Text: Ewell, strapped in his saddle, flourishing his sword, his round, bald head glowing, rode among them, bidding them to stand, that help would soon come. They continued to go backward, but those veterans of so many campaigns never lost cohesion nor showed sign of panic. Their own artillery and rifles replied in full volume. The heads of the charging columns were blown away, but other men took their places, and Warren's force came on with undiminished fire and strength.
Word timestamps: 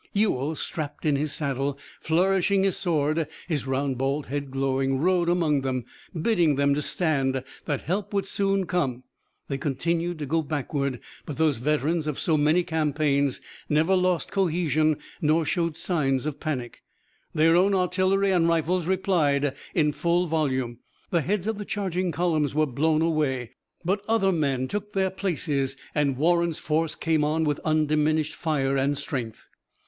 Ewell, 0.13 0.55
strapped 0.55 1.05
in 1.05 1.15
his 1.15 1.31
saddle, 1.31 1.77
flourishing 2.01 2.63
his 2.63 2.75
sword, 2.75 3.27
his 3.47 3.67
round, 3.67 3.99
bald 3.99 4.25
head 4.25 4.49
glowing, 4.49 4.97
rode 4.97 5.29
among 5.29 5.61
them, 5.61 5.85
bidding 6.19 6.55
them 6.55 6.73
to 6.73 6.81
stand, 6.81 7.43
that 7.65 7.81
help 7.81 8.11
would 8.11 8.25
soon 8.25 8.65
come. 8.65 9.03
They 9.47 9.59
continued 9.59 10.17
to 10.17 10.25
go 10.25 10.41
backward, 10.41 11.01
but 11.27 11.37
those 11.37 11.57
veterans 11.59 12.07
of 12.07 12.17
so 12.19 12.35
many 12.35 12.63
campaigns 12.63 13.41
never 13.69 13.95
lost 13.95 14.31
cohesion 14.31 14.97
nor 15.21 15.45
showed 15.45 15.77
sign 15.77 16.15
of 16.25 16.39
panic. 16.39 16.81
Their 17.35 17.55
own 17.55 17.75
artillery 17.75 18.31
and 18.31 18.47
rifles 18.47 18.87
replied 18.87 19.55
in 19.75 19.93
full 19.93 20.25
volume. 20.25 20.79
The 21.11 21.21
heads 21.21 21.45
of 21.45 21.59
the 21.59 21.63
charging 21.63 22.11
columns 22.11 22.55
were 22.55 22.65
blown 22.65 23.03
away, 23.03 23.51
but 23.85 24.03
other 24.07 24.31
men 24.31 24.67
took 24.67 24.93
their 24.93 25.11
places, 25.11 25.77
and 25.93 26.17
Warren's 26.17 26.57
force 26.57 26.95
came 26.95 27.23
on 27.23 27.43
with 27.43 27.59
undiminished 27.63 28.33
fire 28.33 28.75
and 28.75 28.97
strength. 28.97 29.47